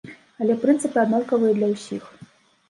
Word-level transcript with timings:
Але 0.45 0.55
прынцыпы 0.63 0.97
аднолькавыя 1.03 1.53
для 1.59 1.71
ўсіх. 1.75 2.03